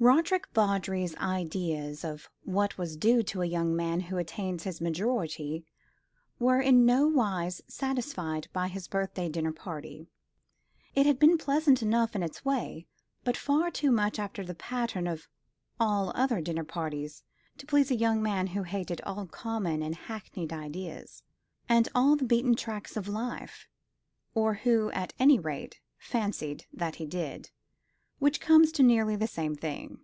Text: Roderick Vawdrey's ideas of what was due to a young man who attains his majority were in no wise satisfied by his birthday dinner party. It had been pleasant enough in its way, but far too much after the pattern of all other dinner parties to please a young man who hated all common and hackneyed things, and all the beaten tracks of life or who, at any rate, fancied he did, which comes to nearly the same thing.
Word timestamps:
Roderick 0.00 0.48
Vawdrey's 0.52 1.14
ideas 1.16 2.04
of 2.04 2.28
what 2.42 2.76
was 2.76 2.96
due 2.96 3.22
to 3.22 3.42
a 3.42 3.46
young 3.46 3.74
man 3.76 4.00
who 4.00 4.18
attains 4.18 4.64
his 4.64 4.80
majority 4.80 5.64
were 6.40 6.60
in 6.60 6.84
no 6.84 7.06
wise 7.06 7.62
satisfied 7.68 8.48
by 8.52 8.66
his 8.66 8.88
birthday 8.88 9.28
dinner 9.30 9.52
party. 9.52 10.08
It 10.96 11.06
had 11.06 11.18
been 11.20 11.38
pleasant 11.38 11.80
enough 11.80 12.16
in 12.16 12.24
its 12.24 12.44
way, 12.44 12.86
but 13.22 13.36
far 13.36 13.70
too 13.70 13.92
much 13.92 14.18
after 14.18 14.44
the 14.44 14.56
pattern 14.56 15.06
of 15.06 15.28
all 15.78 16.10
other 16.16 16.40
dinner 16.40 16.64
parties 16.64 17.22
to 17.58 17.64
please 17.64 17.90
a 17.92 17.96
young 17.96 18.20
man 18.20 18.48
who 18.48 18.64
hated 18.64 19.00
all 19.02 19.26
common 19.26 19.80
and 19.80 19.94
hackneyed 19.94 20.50
things, 20.50 21.22
and 21.68 21.88
all 21.94 22.16
the 22.16 22.24
beaten 22.26 22.56
tracks 22.56 22.96
of 22.96 23.06
life 23.08 23.68
or 24.34 24.54
who, 24.54 24.90
at 24.90 25.14
any 25.20 25.38
rate, 25.38 25.78
fancied 25.98 26.66
he 26.96 27.06
did, 27.06 27.52
which 28.20 28.40
comes 28.40 28.70
to 28.72 28.82
nearly 28.82 29.16
the 29.16 29.26
same 29.26 29.54
thing. 29.54 29.98